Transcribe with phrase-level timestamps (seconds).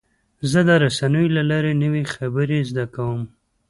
[0.51, 3.21] زه د رسنیو له لارې نوې خبرې زده کوم.